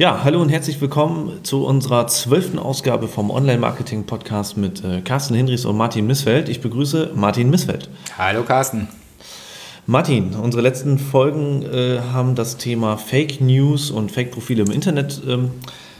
[0.00, 5.66] Ja, hallo und herzlich willkommen zu unserer zwölften Ausgabe vom Online-Marketing-Podcast mit äh, Carsten Hinrichs
[5.66, 6.48] und Martin Missfeld.
[6.48, 7.90] Ich begrüße Martin Missfeld.
[8.16, 8.88] Hallo Carsten.
[9.84, 15.50] Martin, unsere letzten Folgen äh, haben das Thema Fake News und Fake-Profile im Internet ähm,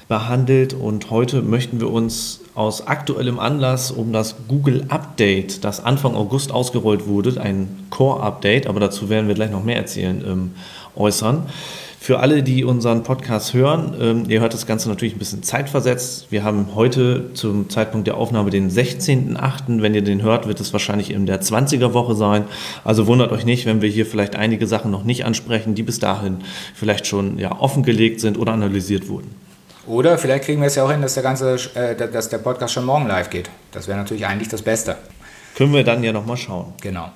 [0.09, 6.15] behandelt und heute möchten wir uns aus aktuellem Anlass um das Google Update, das Anfang
[6.15, 10.51] August ausgerollt wurde, ein Core-Update, aber dazu werden wir gleich noch mehr erzählen, ähm,
[10.97, 11.43] äußern.
[12.03, 16.29] Für alle, die unseren Podcast hören, ähm, ihr hört das Ganze natürlich ein bisschen zeitversetzt.
[16.31, 19.83] Wir haben heute zum Zeitpunkt der Aufnahme den 16.08.
[19.83, 22.45] Wenn ihr den hört, wird es wahrscheinlich in der 20er Woche sein.
[22.85, 25.99] Also wundert euch nicht, wenn wir hier vielleicht einige Sachen noch nicht ansprechen, die bis
[25.99, 26.39] dahin
[26.75, 29.35] vielleicht schon ja, offengelegt sind oder analysiert wurden.
[29.87, 32.73] Oder vielleicht kriegen wir es ja auch hin, dass der ganze, äh, dass der Podcast
[32.73, 33.51] schon morgen live geht.
[33.73, 34.97] Das wäre natürlich eigentlich das Beste.
[35.55, 36.73] Können wir dann ja nochmal schauen.
[36.81, 37.11] Genau.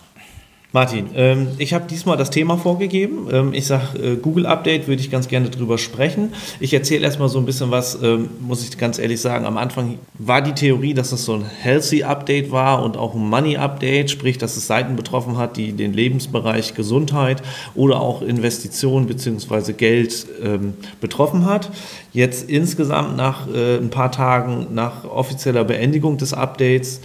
[0.74, 3.28] Martin, ähm, ich habe diesmal das Thema vorgegeben.
[3.30, 6.32] Ähm, ich sage, äh, Google Update würde ich ganz gerne drüber sprechen.
[6.58, 9.46] Ich erzähle erstmal so ein bisschen was, ähm, muss ich ganz ehrlich sagen.
[9.46, 13.20] Am Anfang war die Theorie, dass das so ein Healthy Update war und auch ein
[13.20, 17.40] Money Update, sprich, dass es Seiten betroffen hat, die den Lebensbereich Gesundheit
[17.76, 19.74] oder auch Investitionen bzw.
[19.74, 21.70] Geld ähm, betroffen hat.
[22.12, 27.00] Jetzt insgesamt nach äh, ein paar Tagen nach offizieller Beendigung des Updates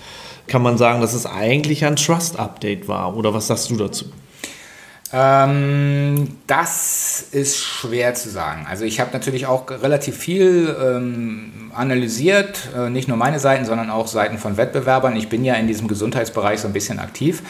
[0.49, 3.15] kann man sagen, dass es eigentlich ein Trust-Update war.
[3.15, 4.05] Oder was sagst du dazu?
[5.11, 8.67] Ähm, das ist schwer zu sagen.
[8.69, 13.89] Also ich habe natürlich auch relativ viel ähm, analysiert, äh, nicht nur meine Seiten, sondern
[13.89, 15.15] auch Seiten von Wettbewerbern.
[15.15, 17.41] Ich bin ja in diesem Gesundheitsbereich so ein bisschen aktiv.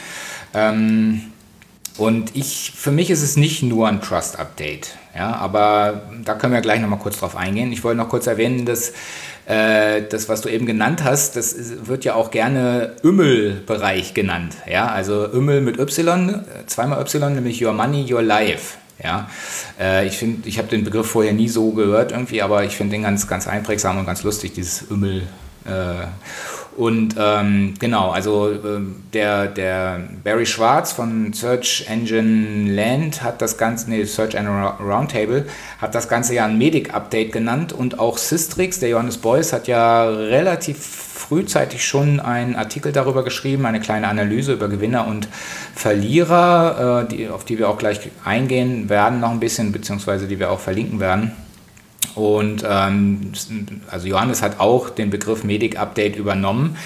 [0.53, 1.23] Ähm,
[1.97, 4.95] und ich, für mich ist es nicht nur ein Trust-Update.
[5.13, 7.73] Ja, aber da können wir gleich nochmal kurz drauf eingehen.
[7.73, 8.94] Ich wollte noch kurz erwähnen, dass
[9.50, 11.55] äh, das, was du eben genannt hast, das
[11.88, 14.56] wird ja auch gerne Ümmel-Bereich genannt.
[14.69, 18.78] Ja, also Ümmel mit Y, zweimal Y, nämlich Your Money, Your Life.
[19.03, 19.28] Ja,
[19.80, 22.91] äh, ich finde, ich habe den Begriff vorher nie so gehört irgendwie, aber ich finde
[22.91, 25.23] den ganz, ganz einprägsam und ganz lustig, dieses Ümmel.
[25.66, 26.06] Äh,
[26.80, 33.57] und ähm, genau, also ähm, der, der Barry Schwarz von Search Engine Land hat das
[33.57, 35.45] Ganze, nee, Search Engine Roundtable,
[35.81, 40.06] hat das Ganze ja ein Medic-Update genannt und auch Systrix, der Johannes Beuys, hat ja
[40.09, 45.28] relativ frühzeitig schon einen Artikel darüber geschrieben, eine kleine Analyse über Gewinner und
[45.75, 50.39] Verlierer, äh, die, auf die wir auch gleich eingehen werden noch ein bisschen, beziehungsweise die
[50.39, 51.34] wir auch verlinken werden.
[52.16, 53.31] Und ähm,
[53.90, 56.78] also Johannes hat auch den Begriff Medic Update übernommen.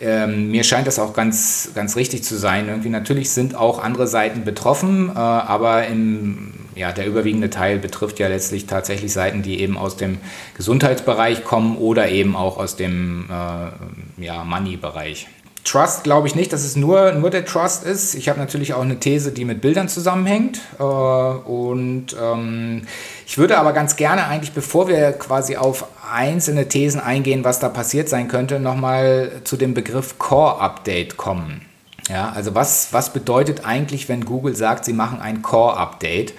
[0.00, 2.68] Ähm, mir scheint das auch ganz, ganz richtig zu sein.
[2.68, 8.18] Irgendwie natürlich sind auch andere Seiten betroffen, äh, aber im, ja, der überwiegende Teil betrifft
[8.20, 10.18] ja letztlich tatsächlich Seiten, die eben aus dem
[10.56, 15.26] Gesundheitsbereich kommen oder eben auch aus dem äh, ja, Money-Bereich.
[15.68, 18.14] Trust glaube ich nicht, dass es nur, nur der Trust ist.
[18.14, 20.60] Ich habe natürlich auch eine These, die mit Bildern zusammenhängt.
[20.78, 22.82] Äh, und ähm,
[23.26, 27.68] ich würde aber ganz gerne eigentlich, bevor wir quasi auf einzelne Thesen eingehen, was da
[27.68, 31.60] passiert sein könnte, nochmal zu dem Begriff Core Update kommen.
[32.08, 36.32] Ja, also was, was bedeutet eigentlich, wenn Google sagt, sie machen ein Core Update?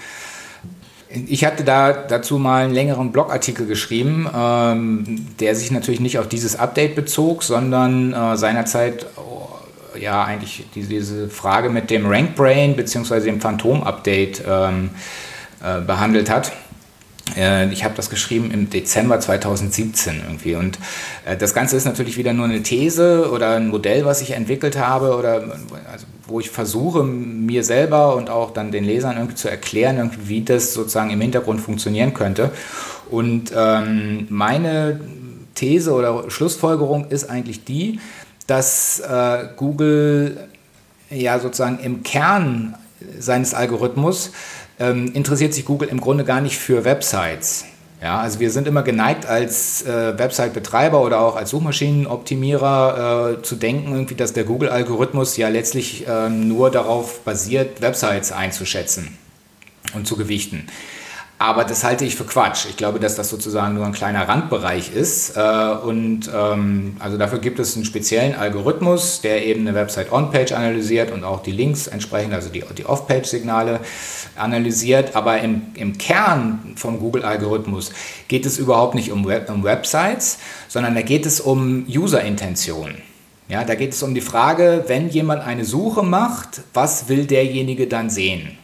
[1.12, 6.28] Ich hatte da dazu mal einen längeren Blogartikel geschrieben, ähm, der sich natürlich nicht auf
[6.28, 9.48] dieses Update bezog, sondern äh, seinerzeit oh,
[10.00, 13.22] ja eigentlich diese Frage mit dem Rank Brain bzw.
[13.22, 14.92] dem Phantom Update ähm,
[15.64, 16.52] äh, behandelt hat.
[17.36, 20.56] Äh, ich habe das geschrieben im Dezember 2017 irgendwie.
[20.56, 20.78] Und
[21.26, 24.78] äh, das Ganze ist natürlich wieder nur eine These oder ein Modell, was ich entwickelt
[24.78, 25.42] habe oder
[25.92, 30.42] also, wo ich versuche, mir selber und auch dann den Lesern irgendwie zu erklären, wie
[30.42, 32.52] das sozusagen im Hintergrund funktionieren könnte.
[33.10, 35.00] Und ähm, meine
[35.56, 38.00] These oder Schlussfolgerung ist eigentlich die,
[38.48, 40.48] dass äh, Google
[41.10, 42.76] ja sozusagen im Kern
[43.18, 44.32] seines Algorithmus
[44.80, 47.66] ähm, interessiert sich Google im Grunde gar nicht für Websites.
[48.02, 53.58] Ja, also wir sind immer geneigt als äh, Website-Betreiber oder auch als Suchmaschinenoptimierer äh, zu
[53.58, 59.18] denken, irgendwie, dass der Google-Algorithmus ja letztlich äh, nur darauf basiert, Websites einzuschätzen
[59.94, 60.68] und zu gewichten.
[61.42, 62.66] Aber das halte ich für Quatsch.
[62.70, 65.38] Ich glaube, dass das sozusagen nur ein kleiner Randbereich ist.
[65.38, 70.52] Äh, und ähm, also dafür gibt es einen speziellen Algorithmus, der eben eine Website On-Page
[70.52, 73.80] analysiert und auch die Links entsprechend, also die, die Off-Page-Signale
[74.36, 75.16] analysiert.
[75.16, 77.94] Aber im, im Kern vom Google-Algorithmus
[78.28, 82.96] geht es überhaupt nicht um, Web, um Websites, sondern da geht es um User-Intention.
[83.48, 87.88] Ja, da geht es um die Frage, wenn jemand eine Suche macht, was will derjenige
[87.88, 88.59] dann sehen?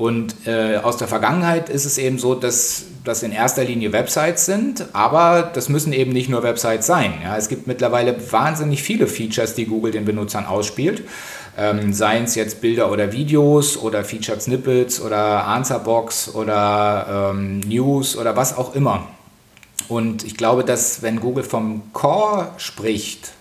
[0.00, 4.46] Und äh, aus der Vergangenheit ist es eben so, dass das in erster Linie Websites
[4.46, 7.12] sind, aber das müssen eben nicht nur Websites sein.
[7.22, 11.02] Ja, es gibt mittlerweile wahnsinnig viele Features, die Google den Benutzern ausspielt.
[11.58, 18.16] Ähm, seien es jetzt Bilder oder Videos oder Featured Snippets oder Answerbox oder ähm, News
[18.16, 19.06] oder was auch immer.
[19.88, 23.32] Und ich glaube, dass wenn Google vom Core spricht,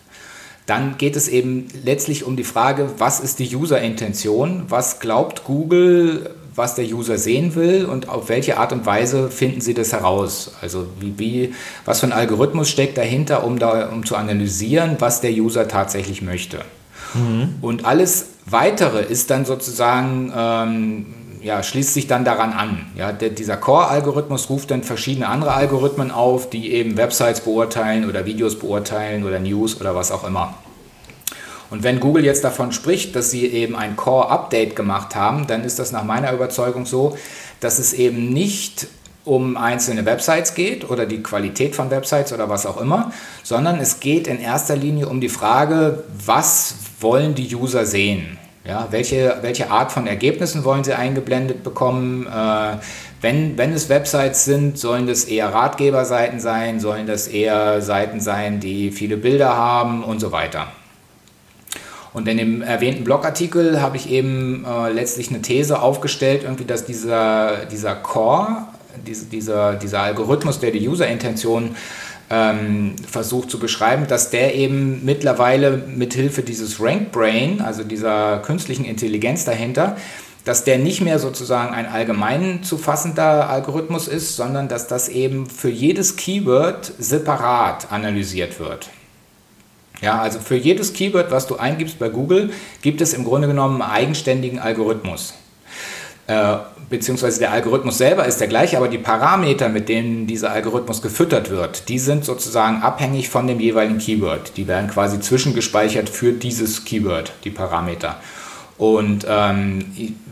[0.66, 4.66] dann geht es eben letztlich um die Frage, was ist die User-Intention?
[4.68, 9.62] Was glaubt Google, was der User sehen will und auf welche Art und Weise finden
[9.62, 10.52] sie das heraus?
[10.62, 11.54] Also wie, wie,
[11.86, 16.22] was für ein Algorithmus steckt dahinter, um, da, um zu analysieren, was der User tatsächlich
[16.22, 16.60] möchte?
[17.16, 17.56] Mhm.
[17.62, 21.06] Und alles Weitere ist dann sozusagen ähm,
[21.42, 22.88] ja, schließt sich dann daran an.
[22.96, 28.26] Ja, der, dieser Core-Algorithmus ruft dann verschiedene andere Algorithmen auf, die eben Websites beurteilen oder
[28.26, 30.56] Videos beurteilen oder News oder was auch immer.
[31.70, 35.80] Und wenn Google jetzt davon spricht, dass sie eben ein Core-Update gemacht haben, dann ist
[35.80, 37.18] das nach meiner Überzeugung so,
[37.60, 38.88] dass es eben nicht
[39.26, 43.12] um einzelne Websites geht oder die Qualität von Websites oder was auch immer,
[43.44, 48.38] sondern es geht in erster Linie um die Frage, was wollen die User sehen?
[48.66, 52.28] Ja, welche, welche Art von Ergebnissen wollen Sie eingeblendet bekommen?
[52.28, 52.78] Äh,
[53.22, 58.60] wenn, wenn es Websites sind, sollen das eher Ratgeberseiten sein, sollen das eher Seiten sein,
[58.60, 60.68] die viele Bilder haben und so weiter.
[62.20, 66.84] Und in dem erwähnten Blogartikel habe ich eben äh, letztlich eine These aufgestellt, irgendwie, dass
[66.84, 68.68] dieser, dieser Core,
[69.08, 71.78] diese, dieser, dieser Algorithmus, der die User-Intention
[72.30, 78.84] ähm, versucht zu beschreiben, dass der eben mittlerweile mithilfe dieses Rank Brain, also dieser künstlichen
[78.84, 79.96] Intelligenz dahinter,
[80.44, 85.46] dass der nicht mehr sozusagen ein allgemein zu fassender Algorithmus ist, sondern dass das eben
[85.46, 88.90] für jedes Keyword separat analysiert wird.
[90.02, 92.52] Ja, also für jedes Keyword, was du eingibst bei Google,
[92.82, 95.34] gibt es im Grunde genommen einen eigenständigen Algorithmus.
[96.28, 96.58] Äh,
[96.90, 101.50] beziehungsweise der Algorithmus selber ist der gleiche, aber die Parameter, mit denen dieser Algorithmus gefüttert
[101.50, 104.56] wird, die sind sozusagen abhängig von dem jeweiligen Keyword.
[104.56, 108.18] Die werden quasi zwischengespeichert für dieses Keyword, die Parameter.
[108.78, 109.86] Und ähm,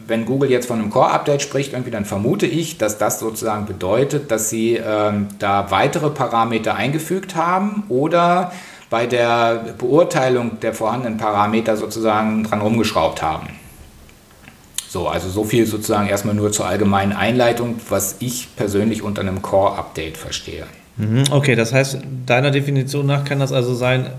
[0.07, 4.31] wenn Google jetzt von einem Core-Update spricht, irgendwie, dann vermute ich, dass das sozusagen bedeutet,
[4.31, 8.53] dass sie ähm, da weitere Parameter eingefügt haben oder
[8.89, 13.49] bei der Beurteilung der vorhandenen Parameter sozusagen dran rumgeschraubt haben.
[14.89, 19.41] So, also so viel sozusagen erstmal nur zur allgemeinen Einleitung, was ich persönlich unter einem
[19.41, 20.65] Core-Update verstehe.
[20.95, 24.09] Mhm, okay, das heißt, deiner Definition nach kann das also sein,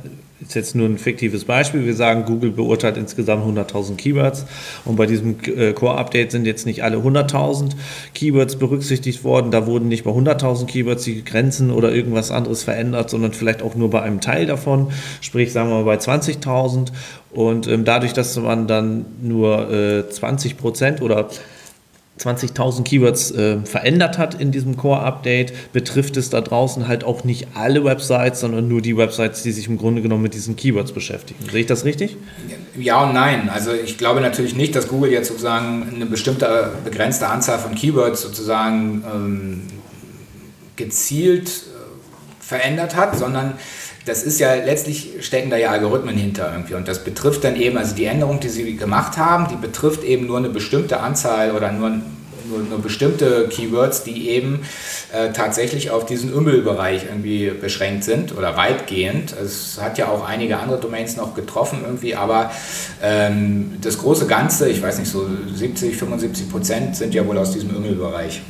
[0.40, 1.85] ist jetzt nur ein fiktives Beispiel.
[1.85, 4.46] Wir sagen, Google beurteilt insgesamt 100.000 Keywords
[4.85, 7.73] und bei diesem äh, Core-Update sind jetzt nicht alle 100.000
[8.14, 9.50] Keywords berücksichtigt worden.
[9.50, 13.75] Da wurden nicht bei 100.000 Keywords die Grenzen oder irgendwas anderes verändert, sondern vielleicht auch
[13.75, 16.93] nur bei einem Teil davon, sprich sagen wir mal bei 20.000.
[17.32, 21.29] Und ähm, dadurch, dass man dann nur äh, 20 Prozent oder
[22.18, 27.48] 20.000 Keywords äh, verändert hat in diesem Core-Update, betrifft es da draußen halt auch nicht
[27.54, 31.38] alle Websites, sondern nur die Websites, die sich im Grunde genommen mit diesen Keywords beschäftigen.
[31.50, 32.16] Sehe ich das richtig?
[32.78, 33.48] Ja und nein.
[33.48, 38.22] Also ich glaube natürlich nicht, dass Google jetzt sozusagen eine bestimmte begrenzte Anzahl von Keywords
[38.22, 39.62] sozusagen ähm,
[40.76, 43.54] gezielt äh, verändert hat, sondern
[44.08, 47.76] das ist ja letztlich stecken da ja Algorithmen hinter irgendwie und das betrifft dann eben,
[47.76, 51.70] also die Änderung, die sie gemacht haben, die betrifft eben nur eine bestimmte Anzahl oder
[51.72, 54.60] nur, nur, nur bestimmte Keywords, die eben
[55.12, 59.32] äh, tatsächlich auf diesen Ümmelbereich irgendwie beschränkt sind oder weitgehend.
[59.32, 62.50] Es hat ja auch einige andere Domains noch getroffen irgendwie, aber
[63.02, 67.52] ähm, das große Ganze, ich weiß nicht, so 70, 75 Prozent sind ja wohl aus
[67.52, 68.40] diesem Ümmelbereich.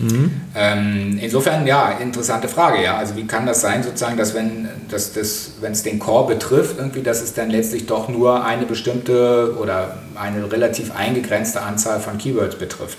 [0.00, 0.40] Mhm.
[0.54, 2.96] Ähm, insofern, ja, interessante Frage, ja.
[2.96, 6.78] Also wie kann das sein, sozusagen, dass wenn dass das, wenn es den Core betrifft,
[6.78, 12.18] irgendwie, dass es dann letztlich doch nur eine bestimmte oder eine relativ eingegrenzte Anzahl von
[12.18, 12.98] Keywords betrifft.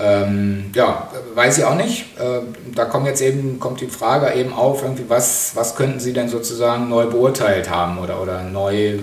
[0.00, 2.18] Ähm, ja, weiß ich auch nicht.
[2.18, 2.40] Äh,
[2.74, 6.28] da kommt jetzt eben, kommt die Frage eben auf, irgendwie, was, was könnten Sie denn
[6.28, 9.00] sozusagen neu beurteilt haben oder, oder neu,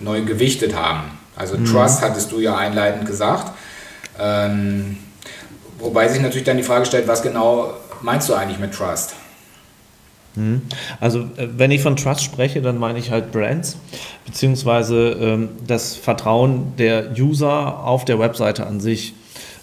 [0.00, 1.18] neu gewichtet haben?
[1.36, 1.64] Also mhm.
[1.64, 3.52] Trust hattest du ja einleitend gesagt.
[4.20, 4.98] Ähm,
[5.82, 9.14] Wobei sich natürlich dann die Frage stellt, was genau meinst du eigentlich mit Trust?
[10.34, 10.62] Hm.
[11.00, 13.76] Also äh, wenn ich von Trust spreche, dann meine ich halt Brands,
[14.24, 19.14] beziehungsweise ähm, das Vertrauen der User auf der Webseite an sich.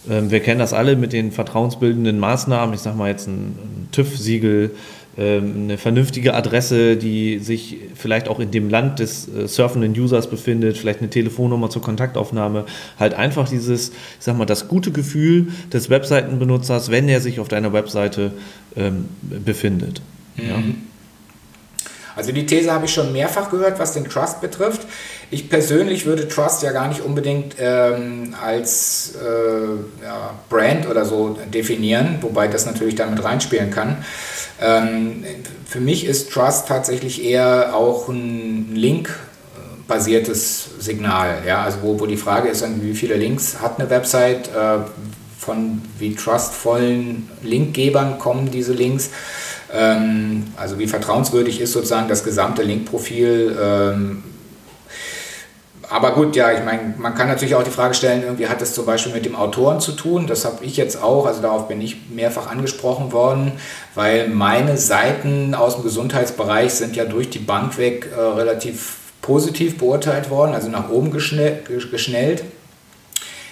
[0.10, 3.88] Ähm, wir kennen das alle mit den vertrauensbildenden Maßnahmen, ich sage mal jetzt ein, ein
[3.92, 4.72] TÜV-Siegel,
[5.20, 10.78] eine vernünftige Adresse, die sich vielleicht auch in dem Land des äh, surfenden Users befindet,
[10.78, 12.66] vielleicht eine Telefonnummer zur Kontaktaufnahme,
[13.00, 17.48] halt einfach dieses, ich sag mal, das gute Gefühl des Webseitenbenutzers, wenn er sich auf
[17.48, 18.32] deiner Webseite
[18.78, 20.02] ähm, befindet.
[20.38, 20.48] Mhm.
[20.48, 20.56] Ja.
[22.16, 24.82] Also die These habe ich schon mehrfach gehört, was den Trust betrifft.
[25.31, 31.38] Ich persönlich würde Trust ja gar nicht unbedingt ähm, als äh, ja, Brand oder so
[31.53, 34.03] definieren, wobei das natürlich damit reinspielen kann.
[34.59, 35.24] Ähm,
[35.67, 41.43] für mich ist Trust tatsächlich eher auch ein Link-basiertes Signal.
[41.45, 41.62] Ja?
[41.62, 44.79] Also wo, wo die Frage ist, wie viele Links hat eine Website, äh,
[45.38, 49.12] von wie trustvollen Linkgebern kommen diese Links.
[49.71, 53.55] Ähm, also wie vertrauenswürdig ist sozusagen das gesamte Linkprofil.
[55.91, 58.75] Aber gut, ja, ich meine, man kann natürlich auch die Frage stellen, irgendwie hat das
[58.75, 60.27] zum Beispiel mit dem Autoren zu tun.
[60.27, 63.53] Das habe ich jetzt auch, also darauf bin ich mehrfach angesprochen worden,
[63.96, 69.79] weil meine Seiten aus dem Gesundheitsbereich sind ja durch die Bank weg äh, relativ positiv
[69.79, 72.43] beurteilt worden, also nach oben geschnell, geschnellt.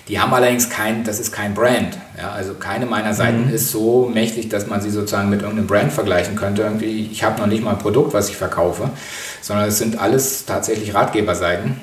[0.08, 1.98] Die haben allerdings kein, das ist kein Brand.
[2.18, 3.54] Ja, also keine meiner Seiten mhm.
[3.54, 6.62] ist so mächtig, dass man sie sozusagen mit irgendeinem Brand vergleichen könnte.
[6.62, 8.92] Irgendwie, ich habe noch nicht mal ein Produkt, was ich verkaufe,
[9.42, 11.82] sondern es sind alles tatsächlich Ratgeberseiten.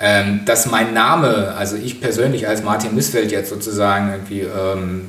[0.00, 5.06] Ähm, dass mein Name, also ich persönlich als Martin Missfeld jetzt sozusagen irgendwie ähm,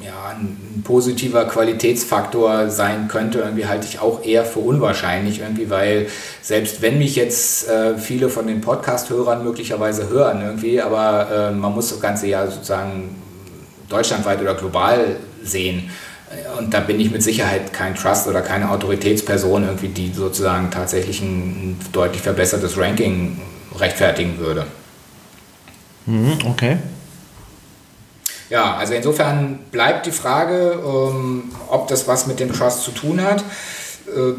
[0.00, 6.06] ja, ein positiver Qualitätsfaktor sein könnte, irgendwie halte ich auch eher für unwahrscheinlich, irgendwie, weil
[6.40, 11.74] selbst wenn mich jetzt äh, viele von den Podcast-Hörern möglicherweise hören, irgendwie, aber äh, man
[11.74, 13.16] muss das Ganze ja sozusagen
[13.88, 15.90] deutschlandweit oder global sehen.
[16.58, 21.20] Und da bin ich mit Sicherheit kein Trust oder keine Autoritätsperson, irgendwie, die sozusagen tatsächlich
[21.20, 23.36] ein deutlich verbessertes Ranking
[23.78, 24.66] rechtfertigen würde.
[26.06, 26.78] Mhm, okay.
[28.50, 33.22] Ja, also insofern bleibt die Frage, ähm, ob das was mit dem Trust zu tun
[33.22, 33.42] hat.
[34.08, 34.34] Äh,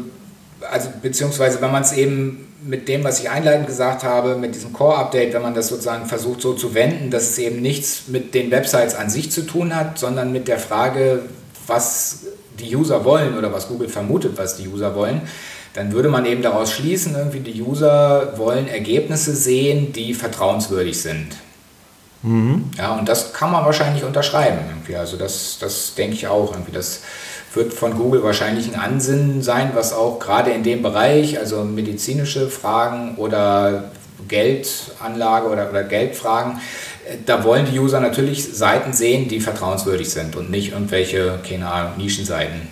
[0.70, 4.72] also beziehungsweise wenn man es eben mit dem, was ich einleitend gesagt habe, mit diesem
[4.72, 8.50] Core-Update, wenn man das sozusagen versucht so zu wenden, dass es eben nichts mit den
[8.50, 11.22] Websites an sich zu tun hat, sondern mit der Frage,
[11.66, 12.20] was
[12.58, 15.22] die User wollen oder was Google vermutet, was die User wollen,
[15.74, 21.36] dann würde man eben daraus schließen, irgendwie die User wollen Ergebnisse sehen, die vertrauenswürdig sind.
[22.22, 22.70] Mhm.
[22.78, 24.58] Ja, und das kann man wahrscheinlich unterschreiben.
[24.70, 24.96] Irgendwie.
[24.96, 26.52] Also das, das denke ich auch.
[26.52, 26.72] Irgendwie.
[26.72, 27.00] Das
[27.54, 32.48] wird von Google wahrscheinlich ein Ansinnen sein, was auch gerade in dem Bereich, also medizinische
[32.48, 33.90] Fragen oder
[34.28, 36.60] Geldanlage oder, oder Geldfragen,
[37.26, 41.92] da wollen die User natürlich Seiten sehen, die vertrauenswürdig sind und nicht irgendwelche, keine Ahnung,
[41.98, 42.62] Nischenseiten.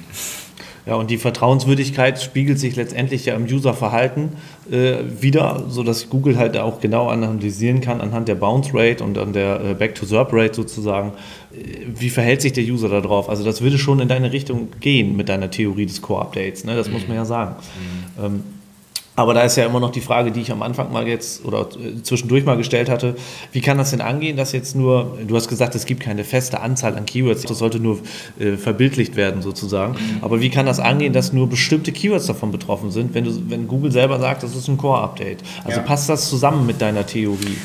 [0.84, 4.30] Ja, und die Vertrauenswürdigkeit spiegelt sich letztendlich ja im Userverhalten
[4.70, 9.32] äh, wieder, sodass Google halt auch genau analysieren kann anhand der Bounce Rate und an
[9.32, 11.12] der äh, Back-to-SERP-Rate sozusagen,
[11.52, 13.28] äh, wie verhält sich der User darauf.
[13.28, 16.74] Also das würde schon in deine Richtung gehen mit deiner Theorie des Core-Updates, ne?
[16.74, 16.94] das mhm.
[16.94, 17.54] muss man ja sagen.
[18.18, 18.24] Mhm.
[18.24, 18.44] Ähm,
[19.14, 21.69] aber da ist ja immer noch die Frage, die ich am Anfang mal jetzt oder
[21.78, 23.14] äh, zwischendurch mal gestellt hatte,
[23.52, 26.61] wie kann das denn angehen, dass jetzt nur, du hast gesagt, es gibt keine feste
[26.61, 27.99] Anzahl an Keywords, das sollte nur
[28.38, 32.90] äh, verbildlicht werden sozusagen, aber wie kann das angehen, dass nur bestimmte Keywords davon betroffen
[32.90, 35.42] sind, wenn, du, wenn Google selber sagt, das ist ein Core-Update?
[35.64, 35.87] Also ja.
[35.87, 37.59] passt das zusammen mit deiner Theorie?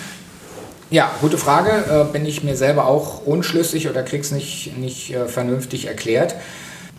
[0.90, 2.08] Ja, gute Frage.
[2.10, 6.36] Äh, bin ich mir selber auch unschlüssig oder krieg's nicht, nicht äh, vernünftig erklärt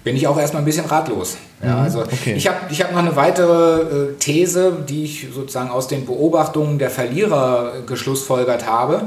[0.09, 1.37] bin ich auch erstmal ein bisschen ratlos.
[1.63, 2.33] Ja, mhm, also okay.
[2.33, 6.79] ich habe ich hab noch eine weitere äh, These, die ich sozusagen aus den Beobachtungen
[6.79, 9.03] der Verlierer geschlussfolgert habe,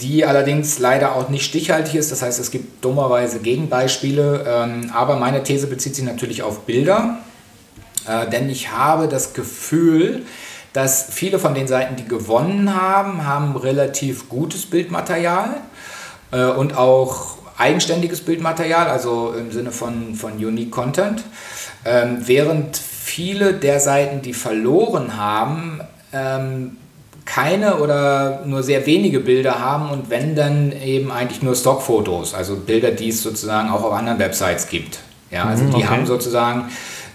[0.00, 2.10] die allerdings leider auch nicht stichhaltig ist.
[2.10, 4.46] Das heißt, es gibt dummerweise Gegenbeispiele.
[4.48, 7.18] Ähm, aber meine These bezieht sich natürlich auf Bilder,
[8.08, 10.22] äh, denn ich habe das Gefühl,
[10.72, 15.60] dass viele von den Seiten, die gewonnen haben, haben relativ gutes Bildmaterial
[16.30, 21.22] äh, und auch eigenständiges Bildmaterial, also im Sinne von, von Unique Content,
[21.84, 25.80] ähm, während viele der Seiten, die verloren haben,
[26.12, 26.76] ähm,
[27.24, 32.56] keine oder nur sehr wenige Bilder haben und wenn dann eben eigentlich nur Stockfotos, also
[32.56, 34.98] Bilder, die es sozusagen auch auf anderen Websites gibt.
[35.30, 35.86] Ja, also die okay.
[35.86, 36.64] haben sozusagen,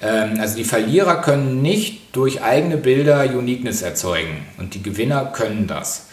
[0.01, 5.67] ähm, also die Verlierer können nicht durch eigene Bilder Uniqueness erzeugen und die Gewinner können
[5.67, 6.07] das.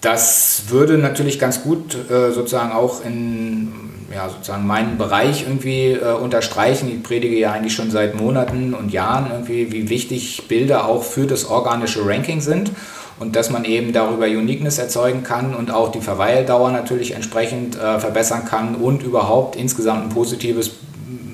[0.00, 3.72] Das würde natürlich ganz gut äh, sozusagen auch in
[4.12, 6.90] ja, sozusagen meinen Bereich irgendwie äh, unterstreichen.
[6.90, 11.26] Ich predige ja eigentlich schon seit Monaten und Jahren irgendwie, wie wichtig Bilder auch für
[11.26, 12.72] das organische Ranking sind
[13.20, 18.00] und dass man eben darüber Uniqueness erzeugen kann und auch die Verweildauer natürlich entsprechend äh,
[18.00, 20.70] verbessern kann und überhaupt insgesamt ein positives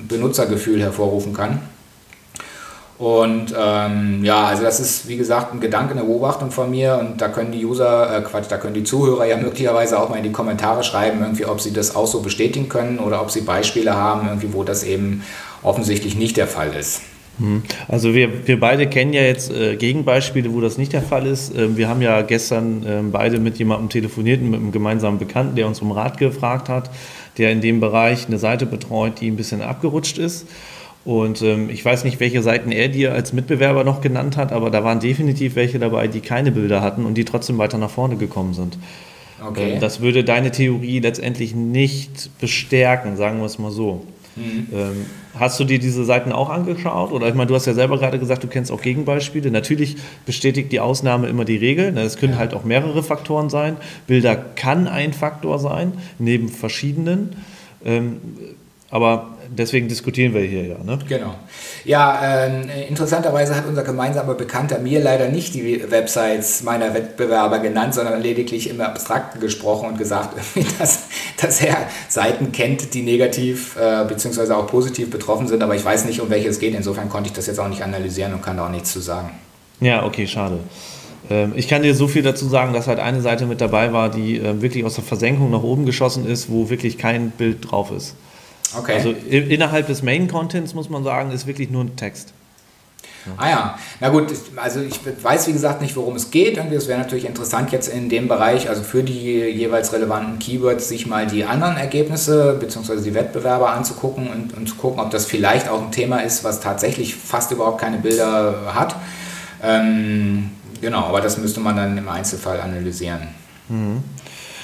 [0.07, 1.61] Benutzergefühl hervorrufen kann.
[2.97, 7.21] Und ähm, ja, also das ist wie gesagt ein Gedanke, eine Beobachtung von mir und
[7.21, 10.23] da können die User, äh, Quatsch, da können die Zuhörer ja möglicherweise auch mal in
[10.23, 13.93] die Kommentare schreiben, irgendwie, ob sie das auch so bestätigen können oder ob sie Beispiele
[13.93, 15.23] haben, irgendwie, wo das eben
[15.61, 17.01] offensichtlich nicht der Fall ist.
[17.37, 17.61] Hm.
[17.87, 21.55] Also wir, wir beide kennen ja jetzt äh, Gegenbeispiele, wo das nicht der Fall ist.
[21.55, 25.67] Ähm, wir haben ja gestern äh, beide mit jemandem telefoniert, mit einem gemeinsamen Bekannten, der
[25.67, 26.89] uns um Rat gefragt hat,
[27.37, 30.47] der in dem Bereich eine Seite betreut, die ein bisschen abgerutscht ist.
[31.07, 34.69] Und ähm, ich weiß nicht, welche Seiten er dir als Mitbewerber noch genannt hat, aber
[34.69, 38.17] da waren definitiv welche dabei, die keine Bilder hatten und die trotzdem weiter nach vorne
[38.17, 38.77] gekommen sind.
[39.41, 39.75] Okay.
[39.75, 44.03] Ähm, das würde deine Theorie letztendlich nicht bestärken, sagen wir es mal so.
[44.35, 44.67] Mhm.
[44.73, 45.05] Ähm,
[45.39, 47.13] hast du dir diese Seiten auch angeschaut?
[47.13, 49.49] Oder ich meine, du hast ja selber gerade gesagt, du kennst auch Gegenbeispiele.
[49.49, 49.95] Natürlich
[50.25, 51.93] bestätigt die Ausnahme immer die Regel.
[51.93, 52.39] Ne, es können ja.
[52.39, 53.77] halt auch mehrere Faktoren sein.
[54.07, 57.37] Bilder kann ein Faktor sein, neben verschiedenen.
[57.85, 58.17] Ähm,
[58.89, 60.77] aber deswegen diskutieren wir hier ja.
[60.83, 60.99] Ne?
[61.07, 61.35] Genau.
[61.85, 67.93] Ja, äh, interessanterweise hat unser gemeinsamer Bekannter mir leider nicht die Websites meiner Wettbewerber genannt,
[67.93, 70.37] sondern lediglich im Abstrakten gesprochen und gesagt,
[70.79, 71.03] dass,
[71.39, 71.77] dass er
[72.09, 74.53] Seiten kennt, die negativ äh, bzw.
[74.53, 76.75] auch positiv betroffen sind, aber ich weiß nicht, um welche es geht.
[76.75, 79.31] Insofern konnte ich das jetzt auch nicht analysieren und kann da auch nichts zu sagen.
[79.79, 80.59] Ja, okay, schade.
[81.29, 84.09] Ähm, ich kann dir so viel dazu sagen, dass halt eine Seite mit dabei war,
[84.09, 87.91] die äh, wirklich aus der Versenkung nach oben geschossen ist, wo wirklich kein Bild drauf
[87.91, 88.15] ist.
[88.75, 88.95] Okay.
[88.95, 92.33] Also innerhalb des Main-Contents muss man sagen, ist wirklich nur ein Text.
[93.25, 93.33] Ja.
[93.37, 96.57] Ah ja, na gut, also ich weiß wie gesagt nicht, worum es geht.
[96.57, 101.07] es wäre natürlich interessant jetzt in dem Bereich, also für die jeweils relevanten Keywords, sich
[101.07, 103.01] mal die anderen Ergebnisse bzw.
[103.01, 106.61] die Wettbewerber anzugucken und, und zu gucken, ob das vielleicht auch ein Thema ist, was
[106.61, 108.95] tatsächlich fast überhaupt keine Bilder hat.
[109.61, 113.27] Ähm, genau, aber das müsste man dann im Einzelfall analysieren.
[113.69, 114.03] Mhm.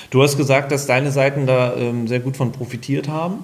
[0.10, 3.44] Du hast gesagt, dass deine Seiten da ähm, sehr gut von profitiert haben.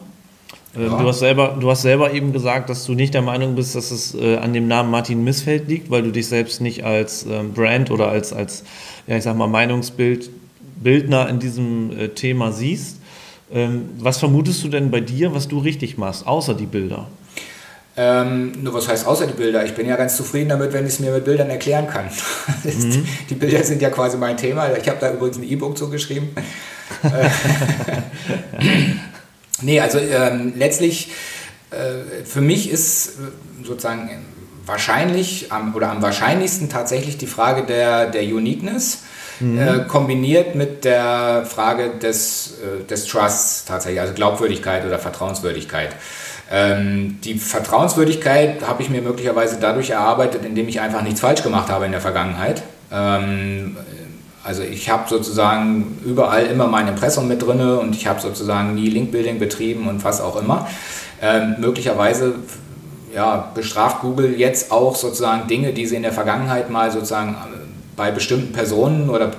[0.76, 0.98] Ähm, ja.
[0.98, 3.92] Du, hast selber, du hast selber eben gesagt, dass du nicht der Meinung bist, dass
[3.92, 7.54] es äh, an dem Namen Martin Missfeld liegt, weil du dich selbst nicht als ähm,
[7.54, 8.64] Brand oder als, als
[9.08, 12.98] ja, ich sag mal, Meinungsbildner in diesem äh, Thema siehst.
[13.52, 17.08] Ähm, was vermutest du denn bei dir, was du richtig machst, außer die Bilder?
[17.98, 19.66] Ähm, nur was heißt außer die Bilder?
[19.66, 22.10] Ich bin ja ganz zufrieden damit, wenn ich es mir mit Bildern erklären kann.
[22.64, 23.06] Mhm.
[23.30, 24.76] Die Bilder sind ja quasi mein Thema.
[24.76, 26.30] Ich habe da übrigens ein E-Book zugeschrieben.
[29.62, 31.12] Nee, also ähm, letztlich
[31.72, 34.10] äh, für mich ist äh, sozusagen
[34.66, 39.04] wahrscheinlich am, oder am wahrscheinlichsten tatsächlich die Frage der, der Uniqueness.
[39.39, 39.58] Mhm.
[39.58, 45.96] Äh, kombiniert mit der Frage des, äh, des Trusts tatsächlich, also Glaubwürdigkeit oder Vertrauenswürdigkeit.
[46.51, 51.70] Ähm, die Vertrauenswürdigkeit habe ich mir möglicherweise dadurch erarbeitet, indem ich einfach nichts falsch gemacht
[51.70, 52.63] habe in der Vergangenheit.
[52.92, 53.78] Ähm,
[54.43, 58.89] also ich habe sozusagen überall immer mein Impressum mit drin und ich habe sozusagen nie
[58.89, 60.67] Linkbuilding betrieben und was auch immer.
[61.22, 62.36] Ähm, möglicherweise
[63.13, 67.58] ja, bestraft Google jetzt auch sozusagen Dinge, die sie in der Vergangenheit mal sozusagen äh,
[67.95, 69.32] bei bestimmten Personen oder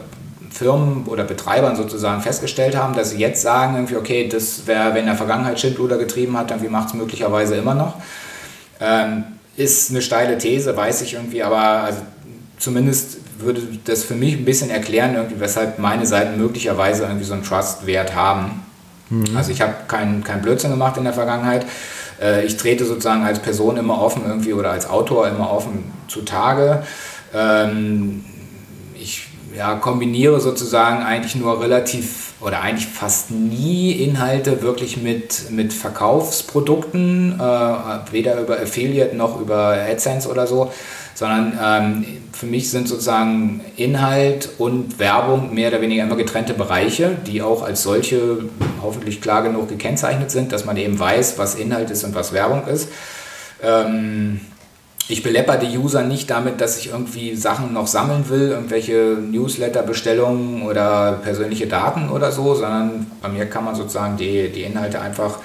[0.51, 5.01] Firmen oder Betreibern sozusagen festgestellt haben, dass sie jetzt sagen, irgendwie, okay, das wäre, wenn
[5.01, 7.95] in der Vergangenheit Schindluder getrieben hat, dann macht es möglicherweise immer noch.
[8.81, 9.25] Ähm,
[9.57, 12.01] ist eine steile These, weiß ich irgendwie, aber also
[12.59, 17.35] zumindest würde das für mich ein bisschen erklären, irgendwie, weshalb meine Seiten möglicherweise irgendwie so
[17.35, 18.63] einen Trust-Wert haben.
[19.09, 19.37] Mhm.
[19.37, 21.67] Also ich habe keinen kein Blödsinn gemacht in der Vergangenheit.
[22.21, 26.83] Äh, ich trete sozusagen als Person immer offen irgendwie oder als Autor immer offen zutage.
[27.35, 28.25] Ähm,
[28.95, 35.73] ich ja, kombiniere sozusagen eigentlich nur relativ oder eigentlich fast nie Inhalte wirklich mit, mit
[35.73, 40.73] Verkaufsprodukten, äh, weder über Affiliate noch über AdSense oder so,
[41.15, 47.17] sondern ähm, für mich sind sozusagen Inhalt und Werbung mehr oder weniger immer getrennte Bereiche,
[47.27, 48.45] die auch als solche
[48.83, 52.67] hoffentlich klar genug gekennzeichnet sind, dass man eben weiß, was Inhalt ist und was Werbung
[52.67, 52.89] ist.
[53.63, 54.41] Ähm,
[55.11, 60.63] ich belepper die User nicht damit, dass ich irgendwie Sachen noch sammeln will, irgendwelche Newsletter-Bestellungen
[60.63, 65.39] oder persönliche Daten oder so, sondern bei mir kann man sozusagen die, die Inhalte einfach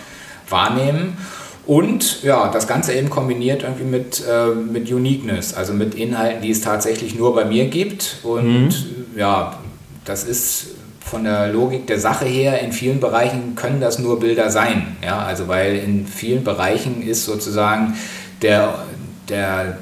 [0.49, 1.17] wahrnehmen.
[1.65, 6.51] Und ja, das Ganze eben kombiniert irgendwie mit, äh, mit Uniqueness, also mit Inhalten, die
[6.51, 8.17] es tatsächlich nur bei mir gibt.
[8.23, 9.05] Und mhm.
[9.15, 9.57] ja,
[10.05, 10.67] das ist
[10.99, 14.97] von der Logik der Sache her, in vielen Bereichen können das nur Bilder sein.
[15.03, 17.95] Ja, also weil in vielen Bereichen ist sozusagen
[18.41, 18.85] der,
[19.29, 19.77] der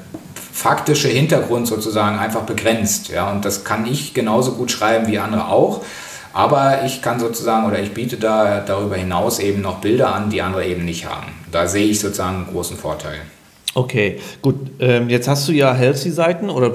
[0.52, 3.08] faktische Hintergrund sozusagen einfach begrenzt.
[3.08, 5.82] Ja, und das kann ich genauso gut schreiben wie andere auch.
[6.32, 10.42] Aber ich kann sozusagen oder ich biete da darüber hinaus eben noch Bilder an, die
[10.42, 11.28] andere eben nicht haben.
[11.54, 13.20] Da sehe ich sozusagen einen großen Vorteil.
[13.74, 14.56] Okay, gut.
[14.80, 16.72] Ähm, jetzt hast du ja Healthy-Seiten oder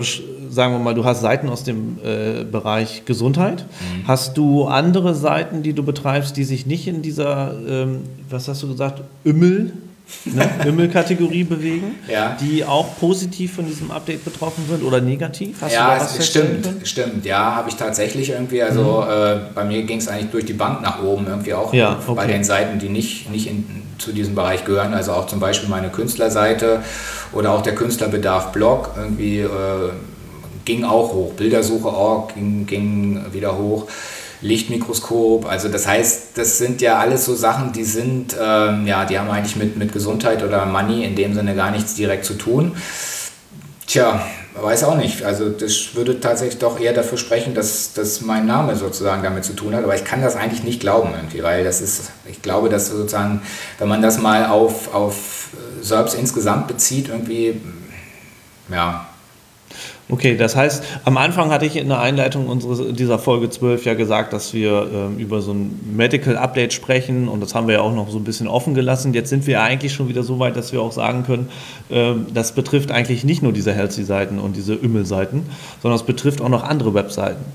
[0.50, 3.64] sagen wir mal, du hast Seiten aus dem äh, Bereich Gesundheit.
[3.64, 4.08] Mhm.
[4.08, 8.64] Hast du andere Seiten, die du betreibst, die sich nicht in dieser, ähm, was hast
[8.64, 9.74] du gesagt, Ümmel
[10.26, 12.38] ne, Wimmelkategorie bewegen, ja.
[12.40, 15.62] die auch positiv von diesem Update betroffen sind oder negativ?
[15.62, 17.26] Hast ja, es stimmt, stimmt.
[17.26, 18.62] Ja, habe ich tatsächlich irgendwie.
[18.62, 19.12] Also mhm.
[19.12, 22.14] äh, bei mir ging es eigentlich durch die Bank nach oben irgendwie auch ja, okay.
[22.16, 24.94] bei den Seiten, die nicht, nicht in, zu diesem Bereich gehören.
[24.94, 26.82] Also auch zum Beispiel meine Künstlerseite
[27.32, 29.48] oder auch der Künstlerbedarf-Blog irgendwie äh,
[30.66, 31.34] ging auch hoch.
[31.34, 33.88] Bildersuche.org ging, ging wieder hoch.
[34.42, 35.46] Lichtmikroskop.
[35.46, 39.30] Also das heißt, das sind ja alles so Sachen, die sind, ähm, ja, die haben
[39.30, 42.74] eigentlich mit, mit Gesundheit oder Money in dem Sinne gar nichts direkt zu tun.
[43.86, 44.22] Tja,
[44.56, 45.24] weiß auch nicht.
[45.24, 49.54] Also das würde tatsächlich doch eher dafür sprechen, dass, dass mein Name sozusagen damit zu
[49.54, 49.84] tun hat.
[49.84, 53.42] Aber ich kann das eigentlich nicht glauben irgendwie, weil das ist, ich glaube, dass sozusagen,
[53.78, 55.50] wenn man das mal auf, auf
[55.82, 57.62] Serbs insgesamt bezieht, irgendwie,
[58.70, 59.09] ja,
[60.12, 63.94] Okay, das heißt, am Anfang hatte ich in der Einleitung unseres, dieser Folge 12 ja
[63.94, 67.82] gesagt, dass wir ähm, über so ein Medical Update sprechen und das haben wir ja
[67.82, 69.14] auch noch so ein bisschen offen gelassen.
[69.14, 71.50] Jetzt sind wir ja eigentlich schon wieder so weit, dass wir auch sagen können,
[71.92, 75.44] ähm, das betrifft eigentlich nicht nur diese Healthy-Seiten und diese Ümmel-Seiten,
[75.84, 77.46] sondern es betrifft auch noch andere Webseiten.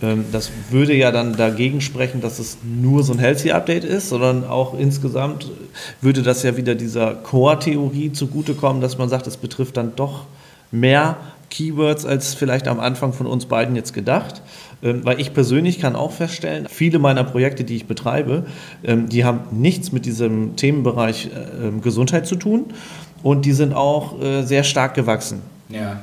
[0.00, 4.44] Ähm, das würde ja dann dagegen sprechen, dass es nur so ein Healthy-Update ist, sondern
[4.44, 5.50] auch insgesamt
[6.00, 10.26] würde das ja wieder dieser Core-Theorie zugutekommen, dass man sagt, es betrifft dann doch
[10.70, 11.16] mehr
[11.56, 14.42] Keywords als vielleicht am Anfang von uns beiden jetzt gedacht.
[14.82, 18.44] Ähm, weil ich persönlich kann auch feststellen, viele meiner Projekte, die ich betreibe,
[18.84, 22.66] ähm, die haben nichts mit diesem Themenbereich äh, ähm, Gesundheit zu tun
[23.22, 25.40] und die sind auch äh, sehr stark gewachsen.
[25.70, 26.02] Ja.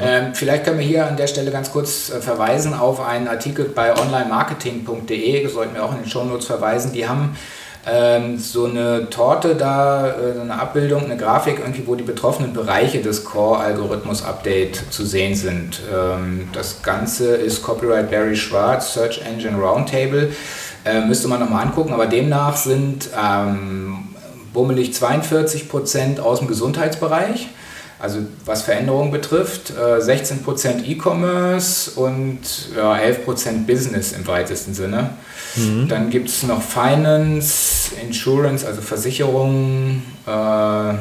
[0.00, 3.66] Ähm, vielleicht können wir hier an der Stelle ganz kurz äh, verweisen auf einen Artikel
[3.66, 6.92] bei onlinemarketing.de, sollten wir auch in den Shownotes verweisen.
[6.92, 7.36] Die haben
[7.86, 12.52] ähm, so eine Torte da, äh, so eine Abbildung, eine Grafik irgendwie, wo die betroffenen
[12.52, 15.80] Bereiche des Core-Algorithmus-Update zu sehen sind.
[15.92, 20.30] Ähm, das Ganze ist Copyright Barry Schwartz, Search Engine Roundtable.
[20.84, 24.08] Äh, müsste man nochmal angucken, aber demnach sind ähm,
[24.52, 27.48] bummelig 42 Prozent aus dem Gesundheitsbereich.
[28.00, 32.40] Also was Veränderungen betrifft, 16% äh, E-Commerce und
[32.74, 35.10] ja, 11% Business im weitesten Sinne.
[35.56, 35.86] Mhm.
[35.88, 40.94] Dann gibt es noch Finance, Insurance, also Versicherungen, äh,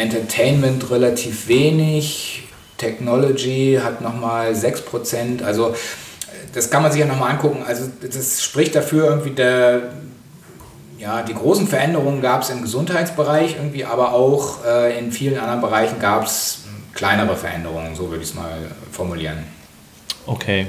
[0.00, 2.44] Entertainment relativ wenig,
[2.76, 5.42] Technology hat nochmal 6%.
[5.42, 5.74] Also
[6.52, 7.64] das kann man sich ja nochmal angucken.
[7.66, 9.90] Also das spricht dafür, irgendwie der,
[10.98, 15.60] ja, die großen Veränderungen gab es im Gesundheitsbereich irgendwie, aber auch äh, in vielen anderen
[15.60, 18.56] Bereichen gab es kleinere Veränderungen, so würde ich es mal
[18.90, 19.38] formulieren.
[20.26, 20.66] Okay.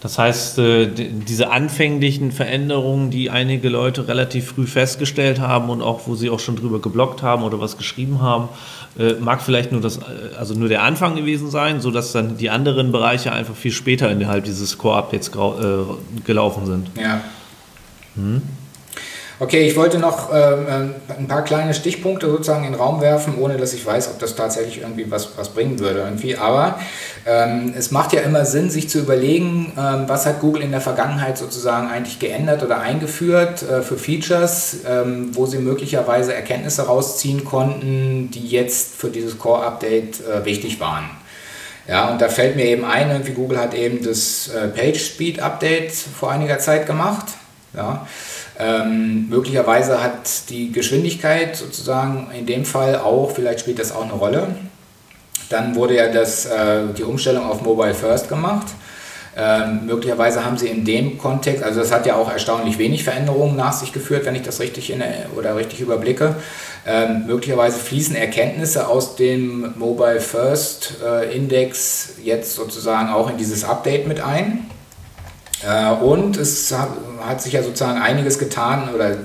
[0.00, 6.06] Das heißt, äh, diese anfänglichen Veränderungen, die einige Leute relativ früh festgestellt haben und auch
[6.06, 8.48] wo sie auch schon drüber geblockt haben oder was geschrieben haben,
[8.96, 12.48] äh, mag vielleicht nur das, äh, also nur der Anfang gewesen sein, sodass dann die
[12.48, 15.32] anderen Bereiche einfach viel später innerhalb dieses Core-Updates
[16.24, 16.90] gelaufen sind.
[16.96, 17.20] Ja.
[18.14, 18.42] Hm?
[19.40, 23.56] Okay, ich wollte noch ähm, ein paar kleine Stichpunkte sozusagen in den Raum werfen, ohne
[23.56, 26.00] dass ich weiß, ob das tatsächlich irgendwie was, was bringen würde.
[26.00, 26.36] Irgendwie.
[26.36, 26.80] Aber
[27.24, 30.80] ähm, es macht ja immer Sinn, sich zu überlegen, ähm, was hat Google in der
[30.80, 37.44] Vergangenheit sozusagen eigentlich geändert oder eingeführt äh, für Features, ähm, wo sie möglicherweise Erkenntnisse rausziehen
[37.44, 41.10] konnten, die jetzt für dieses Core-Update äh, wichtig waren.
[41.86, 45.40] Ja, und da fällt mir eben ein, irgendwie Google hat eben das äh, Page Speed
[45.40, 47.26] Update vor einiger Zeit gemacht.
[47.74, 48.06] Ja.
[48.58, 54.14] Ähm, möglicherweise hat die Geschwindigkeit sozusagen in dem Fall auch, vielleicht spielt das auch eine
[54.14, 54.48] Rolle.
[55.48, 58.66] Dann wurde ja das, äh, die Umstellung auf Mobile First gemacht.
[59.36, 63.54] Ähm, möglicherweise haben sie in dem Kontext, also das hat ja auch erstaunlich wenig Veränderungen
[63.54, 65.00] nach sich geführt, wenn ich das richtig in,
[65.36, 66.34] oder richtig überblicke.
[66.84, 73.62] Ähm, möglicherweise fließen Erkenntnisse aus dem Mobile First äh, Index jetzt sozusagen auch in dieses
[73.62, 74.67] Update mit ein.
[75.66, 79.16] Äh, und es hat, sich ja sozusagen einiges getan oder äh,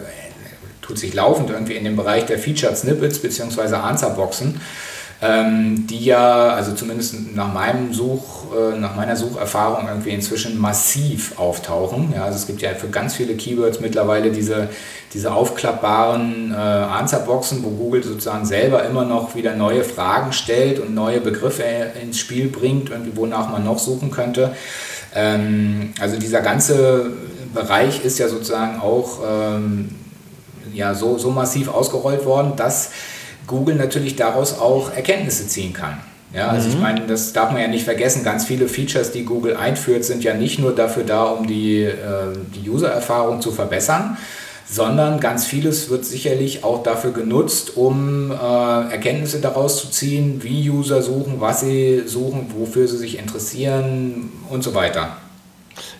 [0.82, 3.76] tut sich laufend irgendwie in dem Bereich der Featured Snippets bzw.
[3.76, 4.60] Answerboxen,
[5.22, 11.38] ähm, die ja, also zumindest nach meinem Such, äh, nach meiner Sucherfahrung irgendwie inzwischen massiv
[11.38, 12.12] auftauchen.
[12.16, 14.70] Ja, also es gibt ja für ganz viele Keywords mittlerweile diese,
[15.14, 21.22] diese aufklappbaren Answerboxen, wo Google sozusagen selber immer noch wieder neue Fragen stellt und neue
[21.22, 21.64] Begriffe
[22.02, 24.56] ins Spiel bringt, irgendwie wonach man noch suchen könnte.
[25.16, 27.12] Ähm, also dieser ganze
[27.54, 29.90] Bereich ist ja sozusagen auch ähm,
[30.74, 32.92] ja, so, so massiv ausgerollt worden, dass
[33.48, 36.00] Google natürlich daraus auch Erkenntnisse ziehen kann.
[36.34, 36.74] Ja, also mhm.
[36.74, 38.24] ich meine, das darf man ja nicht vergessen.
[38.24, 41.94] Ganz viele Features, die Google einführt, sind ja nicht nur dafür da, um die, äh,
[42.56, 44.18] die User-Erfahrung zu verbessern,
[44.66, 50.70] sondern ganz vieles wird sicherlich auch dafür genutzt, um äh, Erkenntnisse daraus zu ziehen, wie
[50.70, 55.18] User suchen, was sie suchen, wofür sie sich interessieren und so weiter.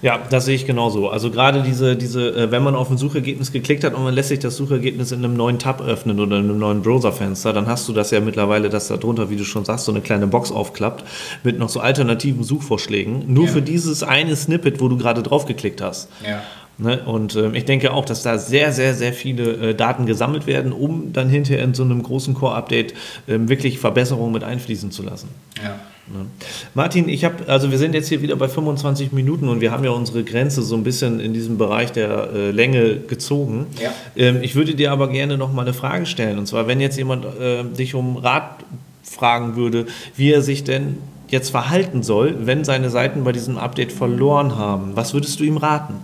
[0.02, 1.10] Ja, das sehe ich genauso.
[1.10, 4.30] Also gerade diese, diese, äh, wenn man auf ein Suchergebnis geklickt hat und man lässt
[4.30, 7.88] sich das Suchergebnis in einem neuen Tab öffnen oder in einem neuen Browserfenster, dann hast
[7.88, 10.52] du das ja mittlerweile, dass da drunter, wie du schon sagst, so eine kleine Box
[10.52, 11.04] aufklappt
[11.44, 13.34] mit noch so alternativen Suchvorschlägen.
[13.34, 13.52] Nur ja.
[13.52, 16.10] für dieses eine Snippet, wo du gerade drauf geklickt hast.
[16.28, 16.42] Ja.
[16.78, 17.04] Ne?
[17.06, 20.72] Und äh, ich denke auch, dass da sehr, sehr, sehr viele äh, Daten gesammelt werden,
[20.72, 22.94] um dann hinterher in so einem großen Core-Update
[23.28, 25.30] äh, wirklich Verbesserungen mit einfließen zu lassen.
[25.64, 25.80] Ja.
[26.08, 26.26] Ne?
[26.74, 29.84] Martin, ich habe, also wir sind jetzt hier wieder bei 25 Minuten und wir haben
[29.84, 33.68] ja unsere Grenze so ein bisschen in diesem Bereich der äh, Länge gezogen.
[33.82, 33.94] Ja.
[34.16, 36.40] Ähm, ich würde dir aber gerne noch mal eine Frage stellen.
[36.40, 38.66] Und zwar, wenn jetzt jemand äh, dich um Rat
[39.04, 40.98] fragen würde, wie er sich denn
[41.30, 44.96] jetzt verhalten soll, wenn seine Seiten bei diesem Update verloren haben.
[44.96, 45.96] Was würdest du ihm raten?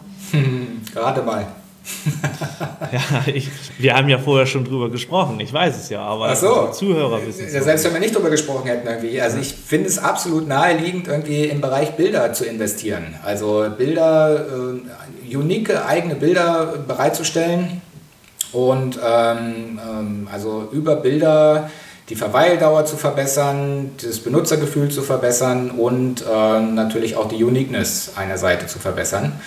[0.99, 1.47] Gerade mal.
[2.91, 6.67] ja, ich, wir haben ja vorher schon drüber gesprochen, ich weiß es ja, aber so.
[6.67, 7.63] die Zuhörer wissen es.
[7.63, 9.19] Selbst wenn wir nicht drüber gesprochen hätten irgendwie.
[9.21, 13.15] Also ich finde es absolut naheliegend, irgendwie im Bereich Bilder zu investieren.
[13.23, 17.81] Also Bilder, äh, unique eigene Bilder bereitzustellen
[18.51, 21.69] und ähm, ähm, also über Bilder
[22.09, 28.37] die Verweildauer zu verbessern, das Benutzergefühl zu verbessern und äh, natürlich auch die Uniqueness einer
[28.37, 29.39] Seite zu verbessern.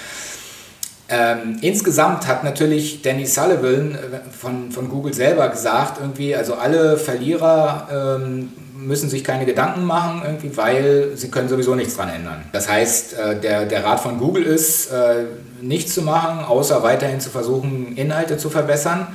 [1.14, 3.98] Ähm, insgesamt hat natürlich Danny Sullivan äh,
[4.31, 10.22] von, von Google selber gesagt, irgendwie, also alle Verlierer ähm, müssen sich keine Gedanken machen,
[10.25, 12.44] irgendwie, weil sie können sowieso nichts dran ändern.
[12.53, 15.27] Das heißt, äh, der, der Rat von Google ist, äh,
[15.61, 19.07] nichts zu machen, außer weiterhin zu versuchen, Inhalte zu verbessern.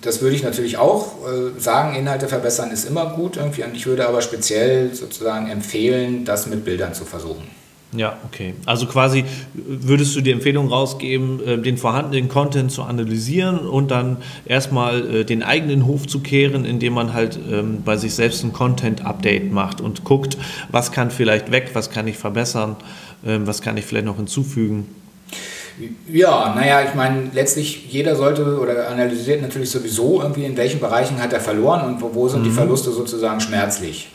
[0.00, 3.86] Das würde ich natürlich auch äh, sagen, Inhalte verbessern ist immer gut irgendwie und ich
[3.86, 7.63] würde aber speziell sozusagen empfehlen, das mit Bildern zu versuchen.
[7.92, 8.54] Ja, okay.
[8.66, 14.16] Also quasi würdest du die Empfehlung rausgeben, äh, den vorhandenen Content zu analysieren und dann
[14.46, 18.52] erstmal äh, den eigenen Hof zu kehren, indem man halt ähm, bei sich selbst ein
[18.52, 20.36] Content-Update macht und guckt,
[20.70, 22.76] was kann vielleicht weg, was kann ich verbessern,
[23.24, 24.88] ähm, was kann ich vielleicht noch hinzufügen.
[26.08, 31.20] Ja, naja, ich meine, letztlich jeder sollte oder analysiert natürlich sowieso irgendwie, in welchen Bereichen
[31.20, 32.44] hat er verloren und wo, wo sind mhm.
[32.44, 34.08] die Verluste sozusagen schmerzlich.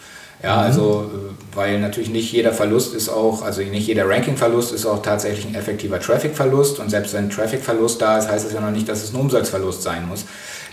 [0.43, 0.61] Ja, mhm.
[0.61, 5.01] also äh, weil natürlich nicht jeder Verlust ist auch, also nicht jeder Ranking-Verlust ist auch
[5.01, 8.87] tatsächlich ein effektiver Traffic-Verlust und selbst wenn Traffic-Verlust da ist, heißt es ja noch nicht,
[8.87, 10.25] dass es ein Umsatzverlust sein muss.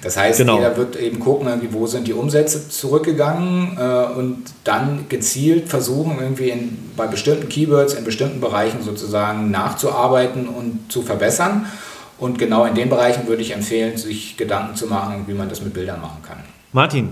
[0.02, 0.56] Das heißt, genau.
[0.56, 6.18] jeder wird eben gucken, irgendwie, wo sind die Umsätze zurückgegangen äh, und dann gezielt versuchen,
[6.20, 11.66] irgendwie in, bei bestimmten Keywords in bestimmten Bereichen sozusagen nachzuarbeiten und zu verbessern.
[12.18, 15.60] Und genau in den Bereichen würde ich empfehlen, sich Gedanken zu machen, wie man das
[15.62, 16.38] mit Bildern machen kann.
[16.72, 17.10] Martin,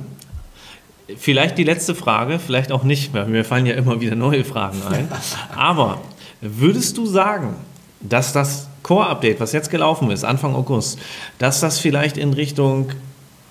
[1.16, 3.26] Vielleicht die letzte Frage, vielleicht auch nicht mehr.
[3.26, 5.08] Mir fallen ja immer wieder neue Fragen ein.
[5.56, 6.00] Aber
[6.40, 7.56] würdest du sagen,
[8.00, 10.98] dass das Core-Update, was jetzt gelaufen ist, Anfang August,
[11.38, 12.90] dass das vielleicht in Richtung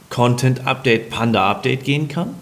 [0.10, 2.36] Content-Update, Panda-Update gehen kann?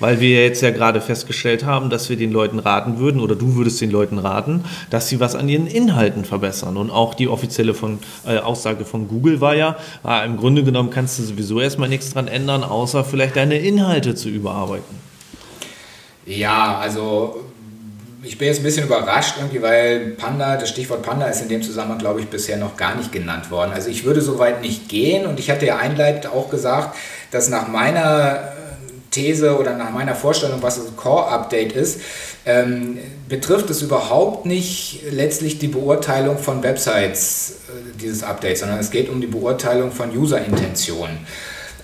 [0.00, 3.54] Weil wir jetzt ja gerade festgestellt haben, dass wir den Leuten raten würden oder du
[3.54, 6.76] würdest den Leuten raten, dass sie was an ihren Inhalten verbessern.
[6.76, 10.90] Und auch die offizielle von, äh, Aussage von Google war ja, äh, im Grunde genommen
[10.90, 15.10] kannst du sowieso erstmal nichts dran ändern, außer vielleicht deine Inhalte zu überarbeiten.
[16.26, 17.44] Ja, also
[18.22, 21.62] ich bin jetzt ein bisschen überrascht irgendwie, weil Panda, das Stichwort Panda ist in dem
[21.62, 23.72] Zusammenhang, glaube ich, bisher noch gar nicht genannt worden.
[23.72, 26.96] Also ich würde so weit nicht gehen und ich hatte ja einleitend auch gesagt,
[27.30, 28.52] dass nach meiner
[29.10, 32.00] These oder nach meiner Vorstellung, was ein Core-Update ist,
[32.46, 38.90] ähm, betrifft es überhaupt nicht letztlich die Beurteilung von Websites äh, dieses Updates, sondern es
[38.90, 41.18] geht um die Beurteilung von User-Intentionen.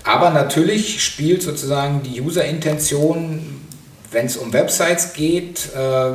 [0.03, 3.61] Aber natürlich spielt sozusagen die User-Intention,
[4.11, 6.11] wenn es um Websites geht, äh,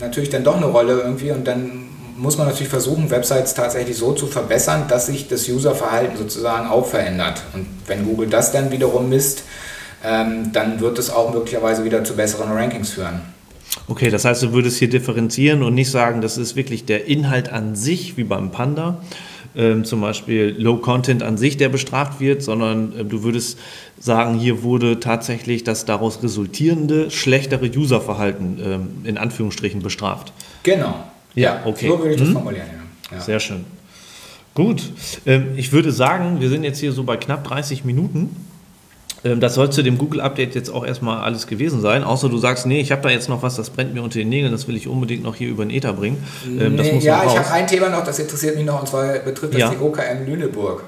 [0.00, 4.12] natürlich dann doch eine Rolle irgendwie und dann muss man natürlich versuchen, Websites tatsächlich so
[4.12, 7.42] zu verbessern, dass sich das Userverhalten sozusagen auch verändert.
[7.52, 9.42] Und wenn Google das dann wiederum misst,
[10.04, 13.20] ähm, dann wird es auch möglicherweise wieder zu besseren Rankings führen.
[13.88, 17.50] Okay, das heißt, du würdest hier differenzieren und nicht sagen, das ist wirklich der Inhalt
[17.50, 19.02] an sich, wie beim Panda,
[19.56, 23.58] ähm, zum Beispiel Low Content an sich, der bestraft wird, sondern äh, du würdest
[23.98, 30.32] sagen, hier wurde tatsächlich das daraus resultierende schlechtere Userverhalten ähm, in Anführungsstrichen bestraft.
[30.62, 31.04] Genau.
[31.34, 31.88] Ja, okay.
[31.88, 32.34] So würde ich das hm?
[32.34, 32.66] formulieren,
[33.10, 33.20] ja.
[33.20, 33.64] Sehr schön.
[34.54, 34.82] Gut,
[35.26, 38.43] ähm, ich würde sagen, wir sind jetzt hier so bei knapp 30 Minuten.
[39.24, 42.66] Ähm, das soll zu dem Google-Update jetzt auch erstmal alles gewesen sein, außer du sagst,
[42.66, 44.76] nee, ich habe da jetzt noch was, das brennt mir unter den Nägeln, das will
[44.76, 46.22] ich unbedingt noch hier über den Ether bringen.
[46.46, 49.54] Ähm, nee, ja, ich habe ein Thema noch, das interessiert mich noch, und zwar betrifft
[49.54, 49.70] das ja.
[49.70, 50.84] die OKM Lüneburg.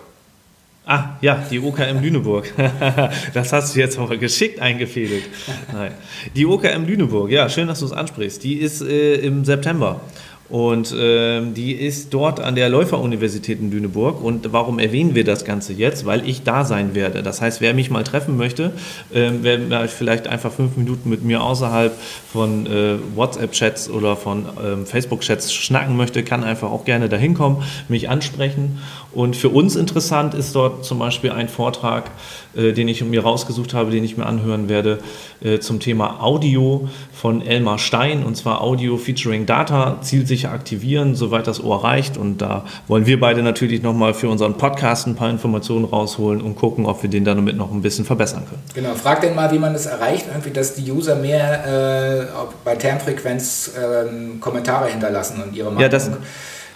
[0.89, 2.53] Ah, ja, die OKM Lüneburg.
[3.35, 5.25] das hast du jetzt aber geschickt eingefädelt.
[5.73, 5.93] Nein.
[6.37, 8.45] Die OKM Lüneburg, ja, schön, dass du es ansprichst.
[8.45, 10.01] Die ist äh, im September.
[10.49, 14.23] Und ähm, die ist dort an der Läuferuniversität in Lüneburg.
[14.23, 16.07] Und warum erwähnen wir das Ganze jetzt?
[16.07, 17.23] Weil ich da sein werde.
[17.23, 18.73] Das heißt, wer mich mal treffen möchte,
[19.13, 21.93] ähm, wer vielleicht einfach fünf Minuten mit mir außerhalb
[22.33, 27.65] von äh, WhatsApp-Chats oder von ähm, Facebook-Chats schnacken möchte, kann einfach auch gerne dahin kommen,
[27.89, 28.79] mich ansprechen.
[29.17, 32.11] Und für uns interessant ist dort zum Beispiel ein Vortrag,
[32.55, 34.99] äh, den ich mir rausgesucht habe, den ich mir anhören werde,
[35.43, 38.25] äh, zum Thema Audio von Elmar Stein.
[38.25, 42.17] Und zwar Audio featuring Data, zielt sich sicher aktivieren, soweit das Ohr reicht.
[42.17, 46.57] Und da wollen wir beide natürlich nochmal für unseren Podcast ein paar Informationen rausholen und
[46.57, 48.63] gucken, ob wir den damit noch ein bisschen verbessern können.
[48.75, 52.27] Genau, frag den mal, wie man es erreicht, irgendwie, dass die User mehr äh,
[52.65, 55.81] bei Termfrequenz äh, Kommentare hinterlassen und ihre Meinung.
[55.83, 56.11] Ja, das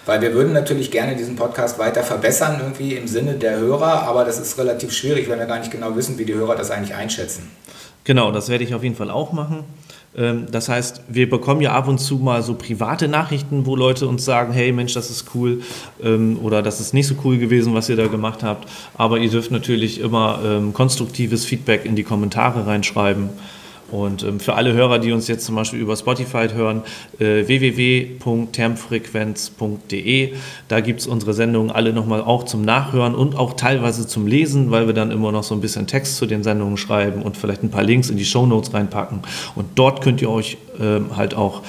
[0.05, 4.25] weil wir würden natürlich gerne diesen Podcast weiter verbessern, irgendwie im Sinne der Hörer, aber
[4.25, 6.95] das ist relativ schwierig, weil wir gar nicht genau wissen, wie die Hörer das eigentlich
[6.95, 7.49] einschätzen.
[8.03, 9.63] Genau, das werde ich auf jeden Fall auch machen.
[10.15, 14.07] Ähm, das heißt, wir bekommen ja ab und zu mal so private Nachrichten, wo Leute
[14.07, 15.61] uns sagen, hey Mensch, das ist cool
[16.03, 18.67] ähm, oder das ist nicht so cool gewesen, was ihr da gemacht habt.
[18.95, 23.29] Aber ihr dürft natürlich immer ähm, konstruktives Feedback in die Kommentare reinschreiben.
[23.91, 26.81] Und ähm, für alle Hörer, die uns jetzt zum Beispiel über Spotify hören,
[27.19, 30.33] äh, www.termfrequenz.de.
[30.67, 34.71] Da gibt es unsere Sendungen alle nochmal auch zum Nachhören und auch teilweise zum Lesen,
[34.71, 37.63] weil wir dann immer noch so ein bisschen Text zu den Sendungen schreiben und vielleicht
[37.63, 39.21] ein paar Links in die Show Notes reinpacken.
[39.55, 41.61] Und dort könnt ihr euch äh, halt auch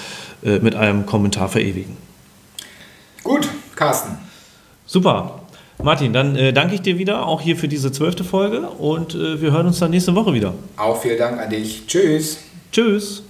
[0.44, 1.96] äh, mit einem Kommentar verewigen.
[3.22, 4.18] Gut, Carsten.
[4.87, 5.41] Super.
[5.83, 9.40] Martin, dann äh, danke ich dir wieder, auch hier für diese zwölfte Folge und äh,
[9.40, 10.55] wir hören uns dann nächste Woche wieder.
[10.77, 11.87] Auch vielen Dank an dich.
[11.87, 12.38] Tschüss.
[12.71, 13.25] Tschüss.